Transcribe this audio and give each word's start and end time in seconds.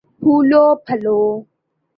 پھولو 0.19 0.63
پھلو 0.85 1.19